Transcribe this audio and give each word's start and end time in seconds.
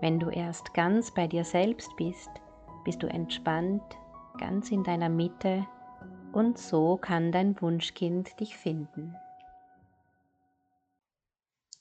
Wenn 0.00 0.18
du 0.18 0.28
erst 0.28 0.74
ganz 0.74 1.12
bei 1.12 1.26
dir 1.26 1.44
selbst 1.44 1.90
bist, 1.96 2.30
bist 2.84 3.02
du 3.02 3.06
entspannt, 3.06 3.82
ganz 4.38 4.70
in 4.70 4.84
deiner 4.84 5.08
Mitte 5.08 5.66
und 6.32 6.58
so 6.58 6.98
kann 6.98 7.32
dein 7.32 7.60
Wunschkind 7.60 8.38
dich 8.38 8.56
finden. 8.56 9.14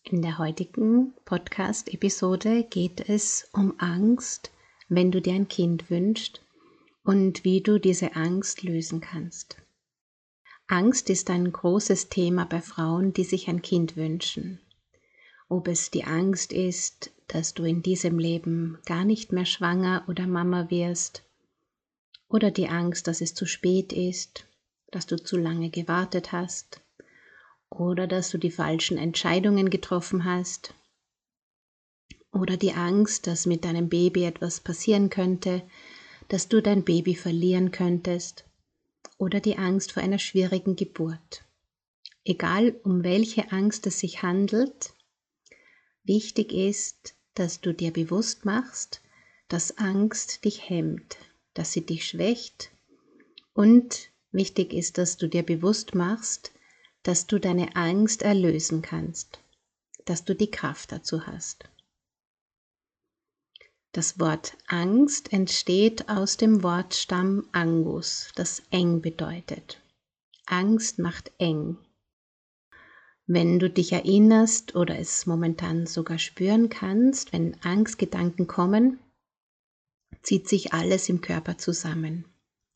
In 0.03 0.21
der 0.21 0.37
heutigen 0.37 1.13
Podcast-Episode 1.25 2.63
geht 2.63 3.09
es 3.09 3.49
um 3.53 3.73
Angst, 3.79 4.51
wenn 4.87 5.11
du 5.11 5.19
dir 5.19 5.33
ein 5.33 5.47
Kind 5.47 5.89
wünschst 5.89 6.41
und 7.03 7.43
wie 7.43 7.61
du 7.61 7.79
diese 7.79 8.15
Angst 8.15 8.63
lösen 8.63 9.01
kannst. 9.01 9.57
Angst 10.67 11.09
ist 11.09 11.29
ein 11.29 11.51
großes 11.51 12.09
Thema 12.09 12.45
bei 12.45 12.61
Frauen, 12.61 13.13
die 13.13 13.23
sich 13.23 13.49
ein 13.49 13.61
Kind 13.61 13.97
wünschen. 13.97 14.59
Ob 15.47 15.67
es 15.67 15.91
die 15.91 16.03
Angst 16.03 16.51
ist, 16.51 17.11
dass 17.27 17.53
du 17.53 17.63
in 17.63 17.83
diesem 17.83 18.17
Leben 18.17 18.79
gar 18.85 19.05
nicht 19.05 19.31
mehr 19.31 19.45
schwanger 19.45 20.03
oder 20.07 20.25
Mama 20.25 20.69
wirst, 20.69 21.23
oder 22.27 22.49
die 22.49 22.67
Angst, 22.67 23.07
dass 23.07 23.21
es 23.21 23.35
zu 23.35 23.45
spät 23.45 23.93
ist, 23.93 24.47
dass 24.91 25.05
du 25.05 25.17
zu 25.17 25.37
lange 25.37 25.69
gewartet 25.69 26.31
hast, 26.31 26.81
oder 27.69 28.07
dass 28.07 28.29
du 28.31 28.37
die 28.37 28.51
falschen 28.51 28.97
Entscheidungen 28.97 29.69
getroffen 29.69 30.25
hast, 30.25 30.73
oder 32.31 32.57
die 32.57 32.73
Angst, 32.73 33.27
dass 33.27 33.45
mit 33.45 33.65
deinem 33.65 33.87
Baby 33.87 34.23
etwas 34.23 34.59
passieren 34.59 35.09
könnte, 35.09 35.61
dass 36.27 36.47
du 36.47 36.61
dein 36.61 36.83
Baby 36.83 37.15
verlieren 37.15 37.71
könntest, 37.71 38.45
oder 39.17 39.39
die 39.39 39.57
Angst 39.57 39.91
vor 39.91 40.01
einer 40.01 40.19
schwierigen 40.19 40.75
Geburt. 40.75 41.43
Egal 42.23 42.75
um 42.83 43.03
welche 43.03 43.51
Angst 43.51 43.85
es 43.85 43.99
sich 43.99 44.23
handelt, 44.23 44.93
wichtig 46.05 46.53
ist, 46.53 47.15
dass 47.33 47.61
du 47.61 47.73
dir 47.73 47.91
bewusst 47.91 48.45
machst, 48.45 49.01
dass 49.47 49.77
Angst 49.77 50.45
dich 50.45 50.69
hemmt, 50.69 51.17
dass 51.53 51.71
sie 51.71 51.85
dich 51.85 52.07
schwächt 52.07 52.71
und 53.53 54.09
wichtig 54.31 54.73
ist, 54.73 54.97
dass 54.97 55.17
du 55.17 55.27
dir 55.27 55.43
bewusst 55.43 55.95
machst, 55.95 56.51
dass 57.03 57.27
du 57.27 57.39
deine 57.39 57.75
Angst 57.75 58.21
erlösen 58.21 58.81
kannst, 58.81 59.39
dass 60.05 60.25
du 60.25 60.33
die 60.33 60.49
Kraft 60.49 60.91
dazu 60.91 61.27
hast. 61.27 61.65
Das 63.91 64.19
Wort 64.19 64.57
Angst 64.67 65.31
entsteht 65.31 66.09
aus 66.09 66.35
dem 66.35 66.63
Wortstamm 66.63 67.47
Angus, 67.53 68.29
das 68.35 68.61
eng 68.69 69.01
bedeutet. 69.01 69.79
Angst 70.47 70.99
macht 70.99 71.31
eng. 71.37 71.77
Wenn 73.27 73.59
du 73.59 73.69
dich 73.69 73.91
erinnerst 73.91 74.75
oder 74.75 74.99
es 74.99 75.25
momentan 75.25 75.87
sogar 75.87 76.19
spüren 76.19 76.69
kannst, 76.69 77.33
wenn 77.33 77.55
Angstgedanken 77.61 78.47
kommen, 78.47 78.99
zieht 80.21 80.47
sich 80.47 80.73
alles 80.73 81.09
im 81.09 81.21
Körper 81.21 81.57
zusammen. 81.57 82.25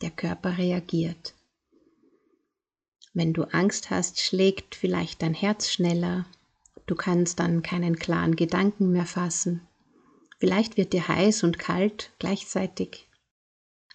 Der 0.02 0.12
Körper 0.12 0.58
reagiert. 0.58 1.36
Wenn 3.14 3.34
du 3.34 3.44
Angst 3.44 3.90
hast, 3.90 4.20
schlägt 4.20 4.76
vielleicht 4.76 5.22
dein 5.22 5.34
Herz 5.34 5.70
schneller, 5.70 6.26
du 6.86 6.96
kannst 6.96 7.40
dann 7.40 7.62
keinen 7.64 7.98
klaren 7.98 8.36
Gedanken 8.36 8.92
mehr 8.92 9.06
fassen 9.06 9.68
Vielleicht 10.40 10.78
wird 10.78 10.94
dir 10.94 11.08
heiß 11.08 11.44
und 11.44 11.60
kalt 11.60 12.14
gleichzeitig. 12.18 13.10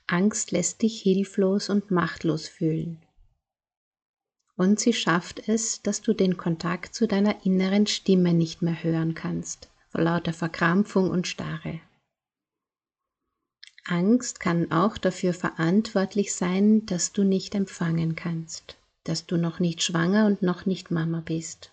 Angst 0.07 0.51
lässt 0.51 0.83
dich 0.83 1.01
hilflos 1.01 1.71
und 1.71 1.91
machtlos 1.91 2.47
fühlen. 2.47 3.04
Und 4.57 4.79
sie 4.79 4.93
schafft 4.93 5.49
es, 5.49 5.83
dass 5.83 6.01
du 6.01 6.13
den 6.13 6.37
Kontakt 6.37 6.95
zu 6.95 7.09
deiner 7.09 7.45
inneren 7.45 7.87
Stimme 7.87 8.33
nicht 8.33 8.63
mehr 8.63 8.83
hören 8.83 9.15
kannst, 9.15 9.69
vor 9.89 10.03
lauter 10.03 10.33
Verkrampfung 10.33 11.11
und 11.11 11.27
Starre. 11.27 11.81
Angst 13.87 14.41
kann 14.41 14.73
auch 14.73 14.97
dafür 14.97 15.35
verantwortlich 15.35 16.35
sein, 16.35 16.87
dass 16.87 17.13
du 17.13 17.23
nicht 17.23 17.55
empfangen 17.55 18.17
kannst, 18.17 18.79
dass 19.03 19.27
du 19.27 19.37
noch 19.37 19.61
nicht 19.61 19.83
schwanger 19.83 20.27
und 20.27 20.41
noch 20.41 20.65
nicht 20.65 20.91
Mama 20.91 21.21
bist. 21.21 21.71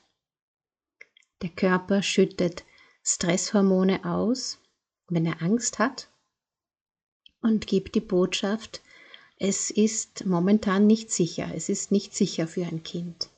Der 1.42 1.50
Körper 1.50 2.04
schüttet 2.04 2.66
Stresshormone 3.04 4.06
aus, 4.06 4.60
wenn 5.08 5.26
er 5.26 5.42
Angst 5.42 5.80
hat 5.80 6.10
und 7.42 7.66
gibt 7.66 7.96
die 7.96 8.02
Botschaft, 8.02 8.82
es 9.44 9.72
ist 9.72 10.28
momentan 10.28 10.86
nicht 10.86 11.10
sicher, 11.10 11.50
es 11.56 11.68
ist 11.68 11.92
nicht 11.92 12.14
sicher 12.14 12.48
für 12.48 12.64
ein 12.64 12.84
Kind, 12.84 13.32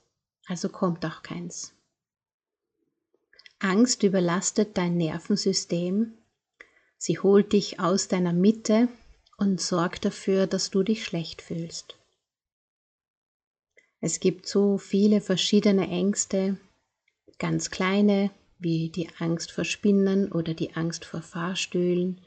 also 0.47 0.68
kommt 0.68 1.06
auch 1.06 1.24
keins. 1.24 1.74
Angst 3.59 4.03
überlastet 4.03 4.78
dein 4.78 4.97
Nervensystem, 4.97 6.18
sie 6.97 7.19
holt 7.19 7.53
dich 7.53 7.80
aus 7.80 8.09
deiner 8.09 8.34
Mitte 8.34 8.90
und 9.38 9.62
sorgt 9.62 10.03
dafür, 10.03 10.46
dass 10.46 10.72
du 10.72 10.84
dich 10.84 11.06
schlecht 11.06 11.41
fühlst. 11.41 11.96
Es 14.02 14.20
gibt 14.20 14.46
so 14.46 14.78
viele 14.78 15.22
verschiedene 15.22 15.88
Ängste, 15.88 16.58
ganz 17.40 17.72
kleine, 17.72 18.30
wie 18.59 18.90
die 18.90 19.08
Angst 19.20 19.53
vor 19.53 19.64
Spinnen 19.64 20.34
oder 20.34 20.53
die 20.53 20.75
Angst 20.75 21.06
vor 21.06 21.22
Fahrstühlen 21.22 22.20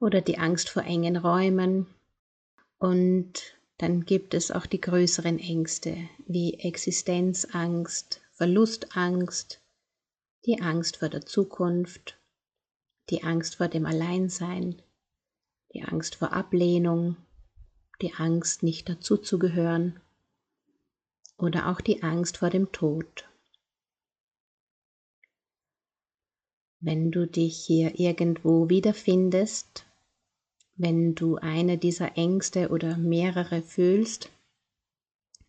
oder 0.00 0.20
die 0.20 0.38
Angst 0.38 0.68
vor 0.68 0.82
engen 0.82 1.16
Räumen. 1.16 1.86
Und 2.82 3.34
dann 3.78 4.04
gibt 4.04 4.34
es 4.34 4.50
auch 4.50 4.66
die 4.66 4.80
größeren 4.80 5.38
Ängste 5.38 5.96
wie 6.26 6.54
Existenzangst, 6.54 8.20
Verlustangst, 8.32 9.62
die 10.46 10.60
Angst 10.60 10.96
vor 10.96 11.08
der 11.08 11.24
Zukunft, 11.24 12.18
die 13.08 13.22
Angst 13.22 13.54
vor 13.54 13.68
dem 13.68 13.86
Alleinsein, 13.86 14.82
die 15.72 15.84
Angst 15.84 16.16
vor 16.16 16.32
Ablehnung, 16.32 17.16
die 18.00 18.14
Angst 18.14 18.64
nicht 18.64 18.88
dazuzugehören 18.88 20.00
oder 21.38 21.68
auch 21.68 21.80
die 21.80 22.02
Angst 22.02 22.38
vor 22.38 22.50
dem 22.50 22.72
Tod. 22.72 23.28
Wenn 26.80 27.12
du 27.12 27.28
dich 27.28 27.64
hier 27.64 28.00
irgendwo 28.00 28.68
wiederfindest, 28.68 29.86
wenn 30.82 31.14
du 31.14 31.36
eine 31.36 31.78
dieser 31.78 32.18
Ängste 32.18 32.70
oder 32.70 32.96
mehrere 32.96 33.62
fühlst, 33.62 34.30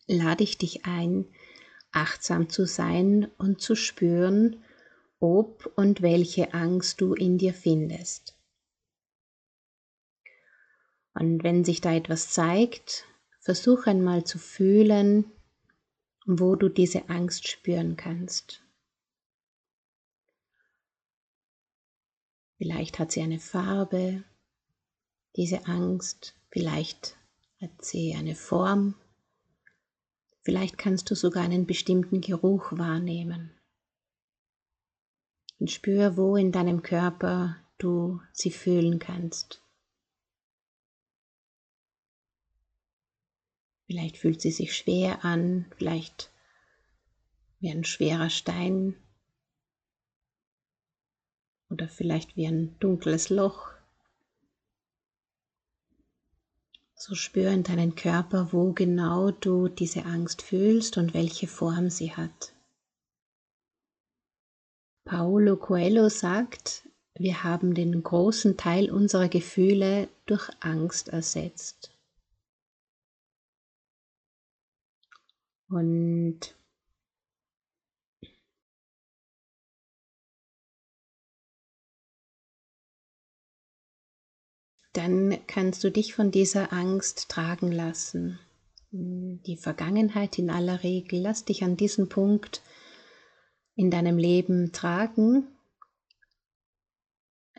lade 0.08 0.44
ich 0.44 0.60
dich 0.60 0.86
ein, 0.86 1.26
achtsam 1.92 2.50
zu 2.50 2.68
sein 2.68 3.30
und 3.38 3.60
zu 3.60 3.76
spüren, 3.76 4.64
ob 5.20 5.72
und 5.76 6.04
welche 6.04 6.54
Angst 6.54 7.02
du 7.02 7.16
in 7.16 7.40
dir 7.40 7.54
findest. 7.54 8.38
Und 11.16 11.44
wenn 11.44 11.66
sich 11.66 11.82
da 11.82 11.94
etwas 11.94 12.30
zeigt, 12.30 13.06
versuch 13.40 13.88
einmal 13.88 14.26
zu 14.26 14.38
fühlen, 14.38 15.26
wo 16.28 16.56
du 16.56 16.70
diese 16.70 17.10
Angst 17.10 17.48
spüren 17.48 17.98
kannst. 17.98 18.64
Vielleicht 22.58 23.00
hat 23.00 23.12
sie 23.12 23.22
eine 23.22 23.40
Farbe, 23.40 24.24
diese 25.36 25.66
Angst, 25.66 26.36
vielleicht 26.52 27.18
hat 27.62 27.84
sie 27.84 28.16
eine 28.16 28.36
Form, 28.36 28.96
vielleicht 30.42 30.78
kannst 30.78 31.10
du 31.10 31.16
sogar 31.16 31.44
einen 31.44 31.66
bestimmten 31.66 32.22
Geruch 32.22 32.72
wahrnehmen. 32.74 33.52
Und 35.60 35.72
spür, 35.72 36.18
wo 36.18 36.36
in 36.36 36.52
deinem 36.52 36.82
Körper 36.82 37.58
du 37.78 38.20
sie 38.34 38.52
fühlen 38.52 39.00
kannst. 39.00 39.62
Vielleicht 43.86 44.18
fühlt 44.18 44.42
sie 44.42 44.52
sich 44.52 44.76
schwer 44.76 45.24
an, 45.24 45.72
vielleicht 45.78 46.32
wie 47.60 47.70
ein 47.72 47.84
schwerer 47.84 48.30
Stein 48.30 48.96
oder 51.70 51.88
vielleicht 51.88 52.36
wie 52.36 52.48
ein 52.48 52.78
dunkles 52.80 53.30
Loch. 53.30 53.73
So 56.96 57.16
spür 57.16 57.50
in 57.52 57.64
deinen 57.64 57.96
Körper, 57.96 58.50
wo 58.52 58.72
genau 58.74 59.32
du 59.32 59.68
diese 59.68 60.06
Angst 60.06 60.42
fühlst 60.42 60.98
und 60.98 61.14
welche 61.14 61.48
Form 61.48 61.90
sie 61.90 62.16
hat. 62.16 62.54
Paulo 65.06 65.58
Coelho 65.58 66.08
sagt, 66.08 66.88
wir 67.16 67.44
haben 67.44 67.76
den 67.76 68.02
großen 68.02 68.58
Teil 68.58 68.90
unserer 68.90 69.28
Gefühle 69.28 70.08
durch 70.26 70.50
Angst 70.62 71.10
ersetzt. 71.10 71.92
Und 75.68 76.56
dann 84.94 85.38
kannst 85.48 85.84
du 85.84 85.92
dich 85.92 86.14
von 86.14 86.32
dieser 86.32 86.72
Angst 86.72 87.30
tragen 87.30 87.72
lassen. 87.72 88.40
Die 88.92 89.58
Vergangenheit 89.58 90.38
in 90.38 90.52
aller 90.52 90.84
Regel, 90.84 91.20
lass 91.20 91.46
dich 91.46 91.64
an 91.64 91.76
diesem 91.76 92.10
Punkt 92.10 92.62
in 93.76 93.90
deinem 93.90 94.20
Leben 94.20 94.72
tragen, 94.72 95.48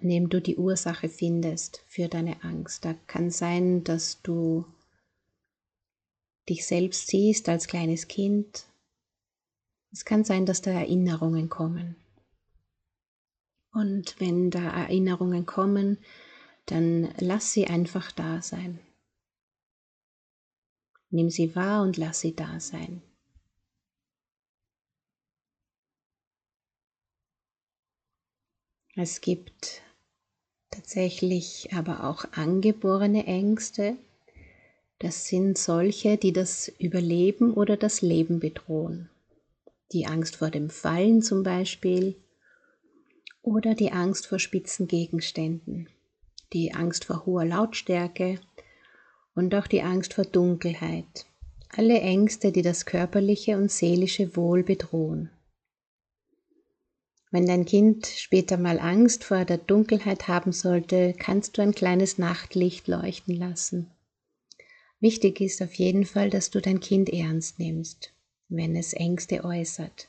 indem 0.00 0.28
du 0.28 0.40
die 0.40 0.56
Ursache 0.56 1.08
findest 1.08 1.82
für 1.88 2.06
deine 2.06 2.44
Angst. 2.44 2.84
Da 2.84 2.94
kann 3.08 3.30
sein, 3.30 3.82
dass 3.82 4.22
du 4.22 4.64
dich 6.48 6.66
selbst 6.66 7.08
siehst 7.08 7.48
als 7.48 7.66
kleines 7.66 8.06
Kind. 8.06 8.66
Es 9.90 10.04
kann 10.04 10.22
sein, 10.24 10.46
dass 10.46 10.62
da 10.62 10.70
Erinnerungen 10.70 11.48
kommen. 11.48 11.96
Und 13.72 14.20
wenn 14.20 14.50
da 14.50 14.60
Erinnerungen 14.60 15.46
kommen, 15.46 15.98
dann 16.66 17.12
lass 17.18 17.52
sie 17.52 17.66
einfach 17.66 18.12
da 18.12 18.40
sein. 18.40 18.78
Nimm 21.10 21.30
sie 21.30 21.54
wahr 21.54 21.82
und 21.82 21.96
lass 21.96 22.20
sie 22.20 22.34
da 22.34 22.58
sein. 22.58 23.02
Es 28.96 29.20
gibt 29.20 29.82
tatsächlich 30.70 31.72
aber 31.72 32.04
auch 32.04 32.24
angeborene 32.32 33.26
Ängste. 33.26 33.96
Das 35.00 35.26
sind 35.26 35.58
solche, 35.58 36.16
die 36.16 36.32
das 36.32 36.68
Überleben 36.78 37.52
oder 37.52 37.76
das 37.76 38.02
Leben 38.02 38.38
bedrohen. 38.40 39.10
Die 39.92 40.06
Angst 40.06 40.36
vor 40.36 40.50
dem 40.50 40.70
Fallen 40.70 41.22
zum 41.22 41.42
Beispiel 41.42 42.16
oder 43.42 43.74
die 43.74 43.92
Angst 43.92 44.26
vor 44.26 44.38
spitzen 44.38 44.86
Gegenständen 44.88 45.88
die 46.54 46.72
Angst 46.72 47.04
vor 47.04 47.26
hoher 47.26 47.44
Lautstärke 47.44 48.40
und 49.34 49.54
auch 49.54 49.66
die 49.66 49.82
Angst 49.82 50.14
vor 50.14 50.24
Dunkelheit. 50.24 51.26
Alle 51.68 52.00
Ängste, 52.00 52.52
die 52.52 52.62
das 52.62 52.86
körperliche 52.86 53.56
und 53.56 53.70
seelische 53.70 54.36
Wohl 54.36 54.62
bedrohen. 54.62 55.30
Wenn 57.32 57.46
dein 57.46 57.64
Kind 57.64 58.06
später 58.06 58.56
mal 58.56 58.78
Angst 58.78 59.24
vor 59.24 59.44
der 59.44 59.58
Dunkelheit 59.58 60.28
haben 60.28 60.52
sollte, 60.52 61.14
kannst 61.18 61.58
du 61.58 61.62
ein 61.62 61.74
kleines 61.74 62.16
Nachtlicht 62.16 62.86
leuchten 62.86 63.34
lassen. 63.34 63.90
Wichtig 65.00 65.40
ist 65.40 65.60
auf 65.60 65.74
jeden 65.74 66.04
Fall, 66.04 66.30
dass 66.30 66.50
du 66.50 66.60
dein 66.60 66.78
Kind 66.78 67.10
ernst 67.10 67.58
nimmst, 67.58 68.14
wenn 68.48 68.76
es 68.76 68.92
Ängste 68.92 69.44
äußert. 69.44 70.08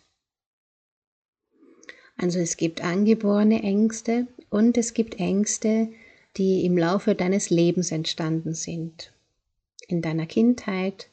Also 2.16 2.40
es 2.40 2.58
gibt 2.58 2.84
angeborene 2.84 3.64
Ängste 3.64 4.28
und 4.52 4.78
es 4.78 4.94
gibt 4.94 5.20
Ängste, 5.20 5.90
die 6.38 6.66
im 6.66 6.78
Laufe 6.78 7.16
deines 7.16 7.50
Lebens 7.50 7.92
entstanden 7.92 8.54
sind. 8.54 9.14
In 9.88 10.02
deiner 10.02 10.26
Kindheit, 10.26 11.10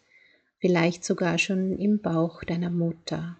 vielleicht 0.59 1.05
sogar 1.05 1.39
schon 1.39 1.79
im 1.79 2.01
Bauch 2.01 2.43
deiner 2.45 2.71
Mutter. 2.71 3.37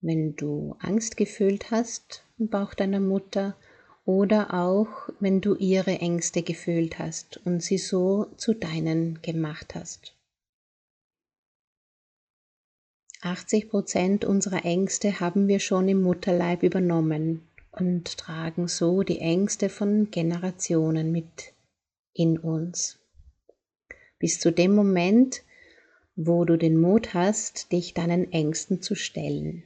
Wenn 0.00 0.36
du 0.36 0.76
Angst 0.78 1.16
gefühlt 1.16 1.70
hast 1.70 2.24
im 2.38 2.48
Bauch 2.48 2.74
deiner 2.74 3.00
Mutter 3.00 3.56
oder 4.04 4.54
auch 4.54 5.10
wenn 5.20 5.40
du 5.40 5.54
ihre 5.56 5.98
Ängste 5.98 6.42
gefühlt 6.42 6.98
hast 6.98 7.38
und 7.44 7.62
sie 7.62 7.78
so 7.78 8.26
zu 8.36 8.54
deinen 8.54 9.20
gemacht 9.22 9.74
hast. 9.74 10.14
80 13.20 13.68
Prozent 13.68 14.24
unserer 14.24 14.64
Ängste 14.64 15.18
haben 15.18 15.48
wir 15.48 15.58
schon 15.58 15.88
im 15.88 16.00
Mutterleib 16.02 16.62
übernommen 16.62 17.47
und 17.80 18.18
tragen 18.18 18.68
so 18.68 19.02
die 19.02 19.20
Ängste 19.20 19.68
von 19.68 20.10
Generationen 20.10 21.12
mit 21.12 21.52
in 22.14 22.38
uns. 22.38 22.98
Bis 24.18 24.40
zu 24.40 24.50
dem 24.50 24.74
Moment, 24.74 25.42
wo 26.16 26.44
du 26.44 26.56
den 26.56 26.80
Mut 26.80 27.14
hast, 27.14 27.70
dich 27.70 27.94
deinen 27.94 28.32
Ängsten 28.32 28.82
zu 28.82 28.96
stellen. 28.96 29.62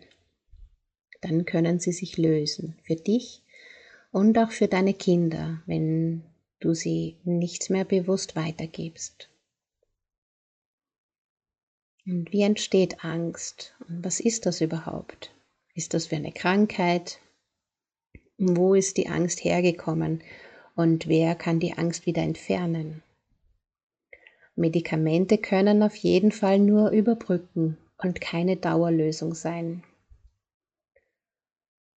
Dann 1.23 1.47
können 1.47 1.79
sie 1.79 1.93
sich 1.93 2.19
lösen 2.19 2.77
für 2.85 2.97
dich 2.97 3.43
und 4.11 4.37
auch 4.39 4.51
für 4.51 4.69
deine 4.69 4.93
Kinder, 4.93 5.63
wenn 5.67 6.23
du 6.61 6.75
sie 6.75 7.17
nicht 7.25 7.71
mehr 7.71 7.85
bewusst 7.85 8.37
weitergibst. 8.37 9.31
Und 12.05 12.33
wie 12.33 12.43
entsteht 12.43 13.05
Angst? 13.05 13.75
Und 13.89 14.05
was 14.05 14.21
ist 14.21 14.45
das 14.45 14.61
überhaupt? 14.61 15.33
Ist 15.75 15.95
das 15.95 16.07
für 16.07 16.17
eine 16.17 16.33
Krankheit? 16.33 17.22
Wo 18.45 18.75
ist 18.75 18.97
die 18.97 19.07
Angst 19.09 19.45
hergekommen 19.45 20.21
und 20.75 21.07
wer 21.07 21.37
kann 21.37 21.61
die 21.61 21.75
Angst 21.75 22.07
wieder 22.07 22.23
entfernen? 22.23 23.05
Medikamente 24.57 25.39
können 25.39 25.81
auf 25.85 25.95
jeden 25.95 26.33
Fall 26.33 26.59
nur 26.59 26.91
überbrücken 26.91 27.79
und 27.99 28.21
keine 28.21 28.57
Dauerlösung 28.57 29.35
sein. 29.35 29.85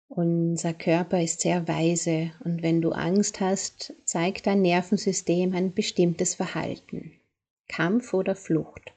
Unser 0.07 0.75
Körper 0.75 1.19
ist 1.19 1.41
sehr 1.41 1.67
weise 1.67 2.31
und 2.43 2.61
wenn 2.61 2.79
du 2.79 2.91
Angst 2.91 3.39
hast, 3.39 3.95
zeigt 4.03 4.45
dein 4.45 4.61
Nervensystem 4.61 5.55
ein 5.55 5.73
bestimmtes 5.73 6.35
Verhalten, 6.35 7.13
Kampf 7.67 8.13
oder 8.13 8.35
Flucht. 8.35 8.93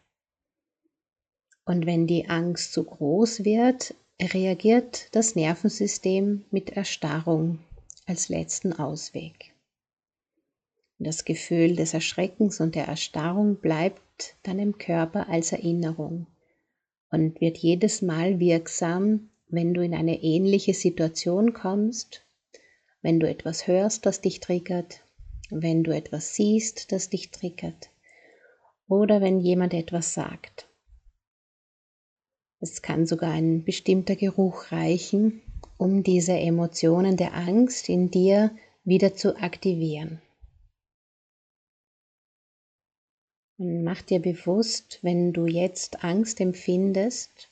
Und 1.64 1.86
wenn 1.86 2.06
die 2.06 2.28
Angst 2.28 2.74
zu 2.74 2.84
groß 2.84 3.46
wird, 3.46 3.94
reagiert 4.20 5.14
das 5.14 5.36
Nervensystem 5.36 6.44
mit 6.50 6.70
Erstarrung 6.70 7.60
als 8.06 8.28
letzten 8.28 8.72
Ausweg. 8.72 9.52
Das 10.98 11.24
Gefühl 11.24 11.76
des 11.76 11.94
Erschreckens 11.94 12.60
und 12.60 12.74
der 12.74 12.86
Erstarrung 12.86 13.56
bleibt 13.56 14.34
dann 14.42 14.58
im 14.58 14.76
Körper 14.78 15.28
als 15.28 15.52
Erinnerung 15.52 16.26
und 17.10 17.40
wird 17.40 17.58
jedes 17.58 18.02
Mal 18.02 18.40
wirksam, 18.40 19.30
wenn 19.46 19.72
du 19.72 19.82
in 19.82 19.94
eine 19.94 20.20
ähnliche 20.22 20.74
Situation 20.74 21.52
kommst, 21.52 22.24
wenn 23.00 23.20
du 23.20 23.28
etwas 23.28 23.68
hörst, 23.68 24.04
das 24.04 24.20
dich 24.20 24.40
triggert, 24.40 25.00
wenn 25.50 25.84
du 25.84 25.94
etwas 25.94 26.34
siehst, 26.34 26.90
das 26.90 27.08
dich 27.08 27.30
triggert 27.30 27.90
oder 28.88 29.20
wenn 29.20 29.38
jemand 29.38 29.74
etwas 29.74 30.14
sagt. 30.14 30.67
Es 32.60 32.82
kann 32.82 33.06
sogar 33.06 33.30
ein 33.32 33.64
bestimmter 33.64 34.16
Geruch 34.16 34.72
reichen, 34.72 35.42
um 35.76 36.02
diese 36.02 36.32
Emotionen 36.32 37.16
der 37.16 37.34
Angst 37.34 37.88
in 37.88 38.10
dir 38.10 38.50
wieder 38.84 39.14
zu 39.14 39.36
aktivieren. 39.36 40.20
Und 43.58 43.84
mach 43.84 44.02
dir 44.02 44.20
bewusst, 44.20 44.98
wenn 45.02 45.32
du 45.32 45.46
jetzt 45.46 46.04
Angst 46.04 46.40
empfindest, 46.40 47.50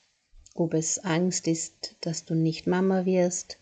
ob 0.55 0.73
es 0.73 0.99
Angst 0.99 1.47
ist, 1.47 1.95
dass 2.01 2.25
du 2.25 2.33
nicht 2.33 2.65
Mama 2.65 3.05
wirst, 3.05 3.57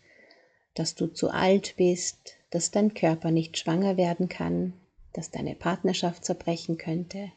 dass 0.74 0.96
du 0.96 1.08
zu 1.08 1.30
alt 1.30 1.76
bist, 1.78 2.38
dass 2.50 2.72
dein 2.72 2.94
Körper 2.94 3.32
nicht 3.32 3.58
schwanger 3.58 3.98
werden 3.98 4.30
kann, 4.30 4.74
dass 5.14 5.32
deine 5.32 5.56
Partnerschaft 5.56 6.24
zerbrechen 6.26 6.78
könnte, 6.78 7.32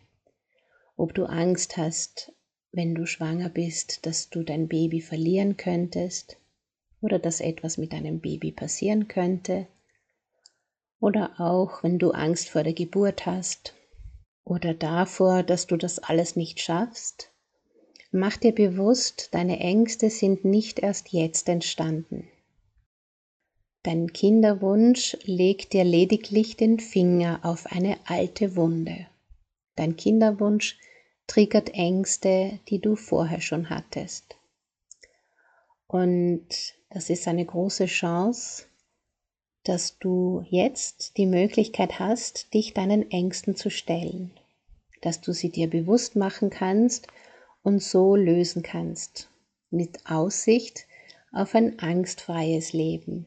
ob 0.97 1.15
du 1.15 1.25
Angst 1.25 1.77
hast, 1.77 2.33
wenn 2.79 2.95
du 2.95 3.07
schwanger 3.07 3.49
bist, 3.49 4.07
dass 4.07 4.31
du 4.31 4.45
dein 4.45 4.69
Baby 4.69 5.01
verlieren 5.01 5.57
könntest 5.57 6.39
oder 7.01 7.19
dass 7.19 7.41
etwas 7.41 7.77
mit 7.77 7.93
deinem 7.93 8.21
Baby 8.21 8.53
passieren 8.53 9.09
könnte 9.09 9.67
oder 11.01 11.41
auch 11.41 11.83
wenn 11.83 11.99
du 11.99 12.13
Angst 12.13 12.51
vor 12.51 12.63
der 12.63 12.75
Geburt 12.75 13.27
hast 13.27 13.75
oder 14.45 14.75
davor, 14.75 15.43
dass 15.43 15.67
du 15.67 15.77
das 15.77 15.99
alles 15.99 16.37
nicht 16.37 16.61
schaffst, 16.61 17.33
mach 18.13 18.37
dir 18.37 18.55
bewusst, 18.55 19.31
deine 19.33 19.59
Ängste 19.59 20.09
sind 20.09 20.45
nicht 20.45 20.79
erst 20.79 21.09
jetzt 21.13 21.49
entstanden. 21.49 22.29
Dein 23.83 24.13
Kinderwunsch 24.13 25.17
legt 25.25 25.73
dir 25.73 25.83
lediglich 25.83 26.57
den 26.57 26.79
Finger 26.79 27.41
auf 27.43 27.67
eine 27.67 27.97
alte 28.05 28.55
Wunde. 28.55 29.09
Dein 29.75 29.97
Kinderwunsch 29.97 30.79
triggert 31.29 31.75
Ängste, 31.75 32.59
die 32.69 32.81
du 32.81 32.97
vorher 32.97 33.41
schon 33.41 33.71
hattest. 33.71 34.37
Und 35.87 36.49
das 36.91 37.11
ist 37.11 37.29
eine 37.29 37.45
große 37.45 37.87
Chance, 37.87 38.65
dass 39.63 39.99
du 39.99 40.45
jetzt 40.49 41.17
die 41.19 41.27
Möglichkeit 41.27 41.99
hast, 41.99 42.53
dich 42.55 42.73
deinen 42.75 43.11
Ängsten 43.11 43.55
zu 43.55 43.71
stellen, 43.71 44.33
dass 45.03 45.21
du 45.21 45.33
sie 45.33 45.51
dir 45.51 45.69
bewusst 45.69 46.17
machen 46.17 46.51
kannst 46.51 47.07
und 47.63 47.83
so 47.83 48.17
lösen 48.17 48.63
kannst, 48.63 49.29
mit 49.71 50.07
Aussicht 50.07 50.87
auf 51.33 51.55
ein 51.55 51.79
angstfreies 51.79 52.73
Leben. 52.73 53.27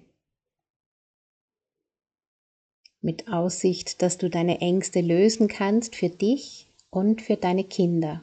Mit 2.99 3.27
Aussicht, 3.27 4.01
dass 4.01 4.17
du 4.17 4.29
deine 4.29 4.61
Ängste 4.61 5.01
lösen 5.01 5.47
kannst 5.47 5.95
für 5.95 6.09
dich 6.09 6.70
und 6.91 7.21
für 7.21 7.37
deine 7.37 7.63
Kinder. 7.63 8.21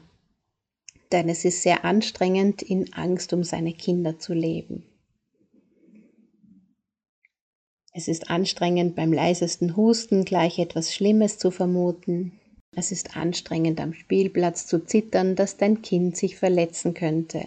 Denn 1.11 1.27
es 1.27 1.43
ist 1.43 1.63
sehr 1.63 1.83
anstrengend, 1.83 2.61
in 2.61 2.93
Angst 2.93 3.33
um 3.33 3.43
seine 3.43 3.73
Kinder 3.73 4.19
zu 4.19 4.33
leben. 4.33 4.85
Es 7.91 8.07
ist 8.07 8.29
anstrengend, 8.29 8.95
beim 8.95 9.11
leisesten 9.11 9.75
Husten 9.75 10.23
gleich 10.23 10.59
etwas 10.59 10.93
Schlimmes 10.93 11.39
zu 11.39 11.49
vermuten. 11.49 12.39
Es 12.75 12.91
ist 12.91 13.17
anstrengend, 13.17 13.81
am 13.81 13.93
Spielplatz 13.93 14.67
zu 14.67 14.85
zittern, 14.85 15.35
dass 15.35 15.57
dein 15.57 15.81
Kind 15.81 16.15
sich 16.15 16.37
verletzen 16.37 16.93
könnte. 16.93 17.43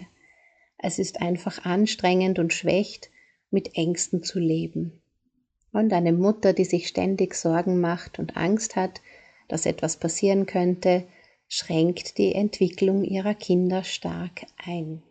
Es 0.77 0.99
ist 0.99 1.21
einfach 1.21 1.63
anstrengend 1.63 2.39
und 2.39 2.51
schwächt, 2.51 3.09
mit 3.49 3.77
Ängsten 3.77 4.21
zu 4.23 4.39
leben. 4.39 5.01
Und 5.71 5.93
eine 5.93 6.11
Mutter, 6.11 6.51
die 6.51 6.65
sich 6.65 6.89
ständig 6.89 7.35
Sorgen 7.35 7.79
macht 7.79 8.19
und 8.19 8.35
Angst 8.35 8.75
hat, 8.75 9.01
dass 9.47 9.65
etwas 9.65 9.97
passieren 9.97 10.45
könnte, 10.45 11.05
schränkt 11.55 12.17
die 12.17 12.33
Entwicklung 12.33 13.03
ihrer 13.03 13.35
Kinder 13.35 13.83
stark 13.83 14.47
ein. 14.57 15.03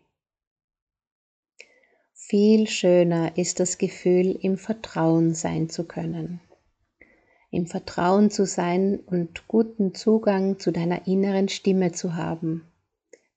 Viel 2.12 2.66
schöner 2.66 3.38
ist 3.38 3.60
das 3.60 3.78
Gefühl, 3.78 4.36
im 4.42 4.58
Vertrauen 4.58 5.34
sein 5.34 5.68
zu 5.68 5.84
können. 5.84 6.40
Im 7.52 7.68
Vertrauen 7.68 8.28
zu 8.28 8.44
sein 8.44 8.98
und 8.98 9.46
guten 9.46 9.94
Zugang 9.94 10.58
zu 10.58 10.72
deiner 10.72 11.06
inneren 11.06 11.48
Stimme 11.48 11.92
zu 11.92 12.16
haben. 12.16 12.66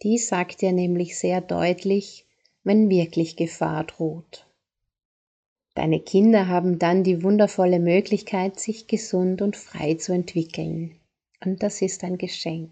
Die 0.01 0.17
sagt 0.17 0.61
dir 0.61 0.71
nämlich 0.71 1.19
sehr 1.19 1.41
deutlich, 1.41 2.25
wenn 2.63 2.89
wirklich 2.89 3.35
Gefahr 3.35 3.83
droht. 3.83 4.47
Deine 5.75 5.99
Kinder 5.99 6.47
haben 6.47 6.79
dann 6.79 7.03
die 7.03 7.21
wundervolle 7.21 7.79
Möglichkeit, 7.79 8.59
sich 8.59 8.87
gesund 8.87 9.43
und 9.43 9.55
frei 9.55 9.93
zu 9.93 10.11
entwickeln. 10.11 10.95
Und 11.43 11.61
das 11.61 11.83
ist 11.83 12.03
ein 12.03 12.17
Geschenk. 12.17 12.71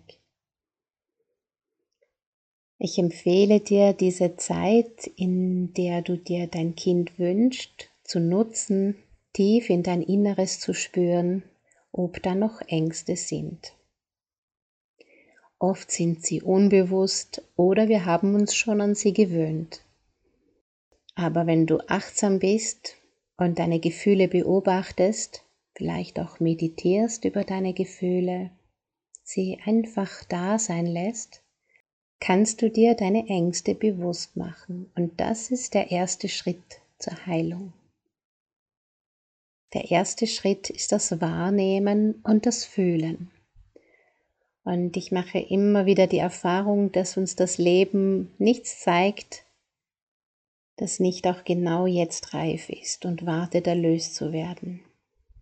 Ich 2.85 2.97
empfehle 2.99 3.61
dir, 3.61 3.93
diese 3.93 4.35
Zeit, 4.35 5.07
in 5.15 5.73
der 5.73 6.01
du 6.01 6.17
dir 6.17 6.47
dein 6.47 6.75
Kind 6.75 7.17
wünschst, 7.17 7.89
zu 8.03 8.19
nutzen, 8.19 8.97
tief 9.31 9.69
in 9.69 9.83
dein 9.83 10.01
Inneres 10.01 10.59
zu 10.59 10.73
spüren, 10.73 11.43
ob 11.93 12.21
da 12.21 12.35
noch 12.35 12.59
Ängste 12.67 13.15
sind. 13.15 13.73
Oft 15.59 15.91
sind 15.91 16.25
sie 16.25 16.41
unbewusst 16.41 17.41
oder 17.55 17.87
wir 17.87 18.03
haben 18.03 18.35
uns 18.35 18.53
schon 18.53 18.81
an 18.81 18.95
sie 18.95 19.13
gewöhnt. 19.13 19.85
Aber 21.15 21.47
wenn 21.47 21.65
du 21.65 21.77
achtsam 21.87 22.39
bist 22.39 22.97
und 23.37 23.59
deine 23.59 23.79
Gefühle 23.79 24.27
beobachtest, 24.27 25.45
vielleicht 25.73 26.19
auch 26.19 26.41
meditierst 26.41 27.23
über 27.23 27.45
deine 27.45 27.73
Gefühle, 27.73 28.51
sie 29.23 29.57
einfach 29.63 30.25
da 30.25 30.59
sein 30.59 30.85
lässt, 30.85 31.42
kannst 32.23 32.61
du 32.61 32.69
dir 32.69 32.95
deine 32.95 33.27
Ängste 33.27 33.75
bewusst 33.75 34.37
machen. 34.37 34.89
Und 34.95 35.19
das 35.19 35.51
ist 35.51 35.73
der 35.73 35.91
erste 35.91 36.29
Schritt 36.29 36.79
zur 36.97 37.25
Heilung. 37.25 37.73
Der 39.73 39.91
erste 39.91 40.25
Schritt 40.25 40.69
ist 40.69 40.93
das 40.93 41.19
Wahrnehmen 41.19 42.21
und 42.23 42.45
das 42.45 42.63
Fühlen. 42.63 43.29
Und 44.63 44.95
ich 44.95 45.11
mache 45.11 45.37
immer 45.37 45.85
wieder 45.85 46.07
die 46.07 46.19
Erfahrung, 46.19 46.93
dass 46.93 47.17
uns 47.17 47.35
das 47.35 47.57
Leben 47.57 48.31
nichts 48.37 48.79
zeigt, 48.79 49.43
das 50.77 51.01
nicht 51.01 51.27
auch 51.27 51.43
genau 51.43 51.87
jetzt 51.87 52.33
reif 52.33 52.69
ist 52.69 53.03
und 53.03 53.25
wartet, 53.25 53.67
erlöst 53.67 54.15
zu 54.15 54.31
werden. 54.31 54.79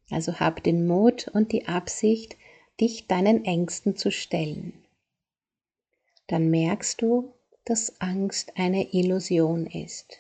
Also 0.10 0.40
hab 0.40 0.64
den 0.64 0.88
Mut 0.88 1.28
und 1.28 1.52
die 1.52 1.68
Absicht, 1.68 2.38
dich 2.80 3.06
deinen 3.06 3.46
Ängsten 3.46 3.96
zu 3.96 4.10
stellen 4.10 4.81
dann 6.32 6.50
merkst 6.50 7.02
du, 7.02 7.34
dass 7.66 8.00
Angst 8.00 8.54
eine 8.56 8.94
Illusion 8.94 9.68
ist 9.68 10.20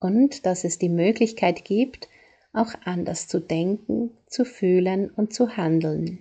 und 0.00 0.44
dass 0.44 0.64
es 0.64 0.78
die 0.78 0.88
Möglichkeit 0.88 1.64
gibt, 1.64 2.08
auch 2.52 2.74
anders 2.84 3.28
zu 3.28 3.40
denken, 3.40 4.10
zu 4.26 4.44
fühlen 4.44 5.10
und 5.10 5.32
zu 5.32 5.56
handeln. 5.56 6.18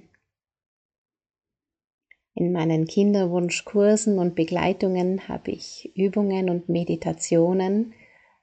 In 2.34 2.52
meinen 2.52 2.86
Kinderwunschkursen 2.86 4.20
und 4.20 4.36
Begleitungen 4.36 5.30
habe 5.30 5.52
ich 5.52 5.96
Übungen 5.96 6.50
und 6.50 6.68
Meditationen, 6.68 7.94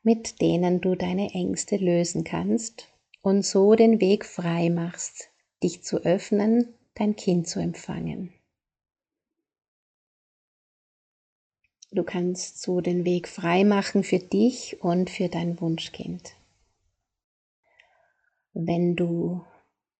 mit 0.03 0.41
denen 0.41 0.81
du 0.81 0.95
deine 0.95 1.35
Ängste 1.35 1.77
lösen 1.77 2.25
kannst 2.25 2.89
und 3.21 3.45
so 3.45 3.75
den 3.75 4.01
Weg 4.01 4.25
frei 4.25 4.71
machst, 4.71 5.29
dich 5.63 5.83
zu 5.85 5.99
öffnen, 5.99 6.75
dein 6.95 7.17
Kind 7.17 7.47
zu 7.47 7.61
empfangen. 7.61 8.33
Du 11.95 12.05
kannst 12.05 12.63
so 12.63 12.81
den 12.81 13.05
Weg 13.05 13.29
frei 13.29 13.65
machen 13.65 14.03
für 14.03 14.19
dich 14.19 14.83
und 14.83 15.11
für 15.11 15.29
dein 15.29 15.61
Wunschkind. 15.61 16.33
Wenn 18.55 18.97
du 18.97 19.45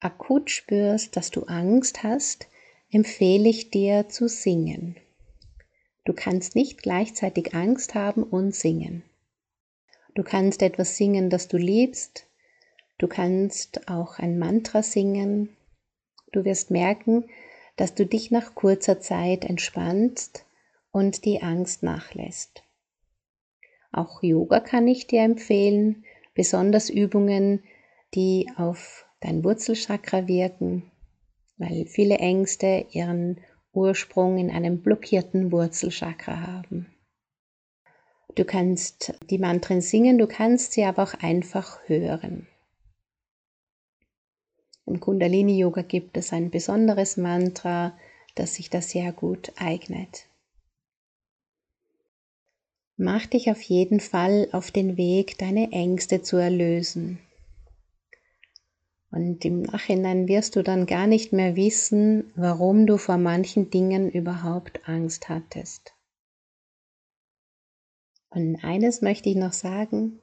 akut 0.01 0.51
spürst, 0.51 1.17
dass 1.17 1.31
du 1.31 1.43
Angst 1.43 2.03
hast, 2.03 2.49
empfehle 2.91 3.47
ich 3.47 3.71
dir 3.71 4.09
zu 4.09 4.27
singen. 4.27 4.97
Du 6.07 6.15
kannst 6.15 6.57
nicht 6.57 6.83
gleichzeitig 6.83 7.55
Angst 7.55 7.95
haben 7.95 8.23
und 8.23 8.55
singen. 8.55 9.03
Du 10.15 10.23
kannst 10.23 10.63
etwas 10.63 10.97
singen, 10.97 11.29
das 11.29 11.47
du 11.49 11.59
liebst. 11.59 12.27
Du 12.97 13.07
kannst 13.07 13.89
auch 13.91 14.19
ein 14.19 14.39
Mantra 14.39 14.83
singen. 14.83 15.55
Du 16.33 16.47
wirst 16.47 16.71
merken, 16.71 17.29
dass 17.77 17.95
du 17.95 18.07
dich 18.07 18.31
nach 18.31 18.55
kurzer 18.55 18.99
Zeit 18.99 19.45
entspannst 19.45 20.47
und 20.93 21.25
die 21.25 21.43
Angst 21.43 21.83
nachlässt. 21.83 22.63
Auch 23.91 24.23
Yoga 24.23 24.61
kann 24.61 24.87
ich 24.87 25.07
dir 25.07 25.23
empfehlen, 25.23 26.05
besonders 26.35 26.89
Übungen, 26.89 27.63
die 28.15 28.51
auf 28.57 29.07
dein 29.21 29.45
Wurzelchakra 29.45 30.29
wirken, 30.29 30.91
weil 31.57 31.87
viele 31.87 32.19
Ängste 32.19 32.87
ihren 32.91 33.41
Ursprung 33.73 34.39
in 34.39 34.51
einem 34.51 34.83
blockierten 34.83 35.51
Wurzelchakra 35.51 36.47
haben. 36.47 36.95
Du 38.35 38.45
kannst 38.45 39.15
die 39.29 39.39
Mantren 39.39 39.83
singen, 39.83 40.19
du 40.19 40.27
kannst 40.27 40.73
sie 40.73 40.85
aber 40.85 41.03
auch 41.03 41.15
einfach 41.15 41.81
hören. 41.87 42.49
Im 44.87 45.01
Kundalini 45.01 45.59
Yoga 45.59 45.83
gibt 45.83 46.17
es 46.17 46.33
ein 46.33 46.51
besonderes 46.51 47.17
Mantra, 47.17 47.97
das 48.35 48.55
sich 48.55 48.71
da 48.71 48.81
sehr 48.81 49.13
gut 49.13 49.53
eignet. 49.57 50.27
Mach 52.97 53.27
dich 53.27 53.51
auf 53.51 53.61
jeden 53.63 54.01
Fall 54.01 54.49
auf 54.53 54.71
den 54.71 54.97
Weg, 54.97 55.39
deine 55.39 55.73
Ängste 55.73 56.23
zu 56.23 56.37
erlösen. 56.37 57.19
Und 59.11 59.45
im 59.45 59.63
Nachhinein 59.63 60.29
wirst 60.29 60.57
du 60.57 60.63
dann 60.63 60.87
gar 60.87 61.07
nicht 61.07 61.33
mehr 61.33 61.55
wissen, 61.55 62.33
warum 62.35 62.87
du 62.87 62.97
vor 62.97 63.19
manchen 63.19 63.71
Dingen 63.71 64.11
überhaupt 64.11 64.89
Angst 64.89 65.29
hattest. 65.29 65.93
Und 68.31 68.65
eines 68.65 69.03
möchte 69.03 69.29
ich 69.29 69.37
noch 69.37 69.53
sagen, 69.53 70.19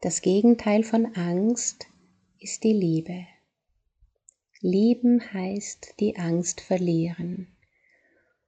das 0.00 0.20
Gegenteil 0.20 0.82
von 0.82 1.14
Angst 1.14 1.86
ist 2.40 2.64
die 2.64 2.72
Liebe. 2.72 3.26
Lieben 4.60 5.20
heißt 5.32 5.94
die 6.00 6.16
Angst 6.16 6.60
verlieren. 6.60 7.48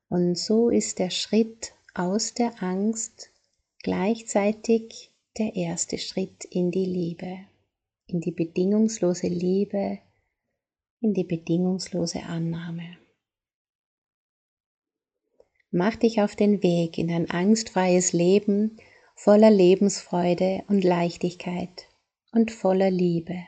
Und 0.08 0.36
so 0.36 0.70
ist 0.70 0.98
der 0.98 1.10
Schritt 1.10 1.74
aus 1.94 2.34
der 2.34 2.62
Angst 2.62 3.30
gleichzeitig 3.86 5.12
der 5.38 5.54
erste 5.54 5.96
Schritt 5.98 6.44
in 6.44 6.72
die 6.72 6.86
Liebe, 6.86 7.38
in 8.08 8.20
die 8.20 8.32
bedingungslose 8.32 9.28
Liebe, 9.28 10.00
in 11.00 11.14
die 11.14 11.22
bedingungslose 11.22 12.24
Annahme. 12.24 12.98
Mach 15.70 15.94
dich 15.94 16.20
auf 16.20 16.34
den 16.34 16.64
Weg 16.64 16.98
in 16.98 17.12
ein 17.12 17.30
angstfreies 17.30 18.12
Leben 18.12 18.76
voller 19.14 19.52
Lebensfreude 19.52 20.64
und 20.66 20.82
Leichtigkeit 20.82 21.86
und 22.32 22.50
voller 22.50 22.90
Liebe. 22.90 23.38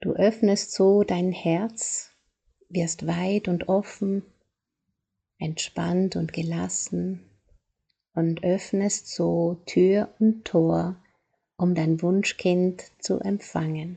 Du 0.00 0.14
öffnest 0.14 0.72
so 0.72 1.02
dein 1.02 1.32
Herz, 1.32 2.12
wirst 2.70 3.06
weit 3.06 3.46
und 3.46 3.68
offen, 3.68 4.22
entspannt 5.38 6.16
und 6.16 6.32
gelassen 6.32 7.27
und 8.18 8.42
öffnest 8.42 9.14
so 9.14 9.58
Tür 9.64 10.08
und 10.18 10.44
Tor, 10.44 10.96
um 11.56 11.76
dein 11.76 12.02
Wunschkind 12.02 12.82
zu 12.98 13.20
empfangen. 13.20 13.96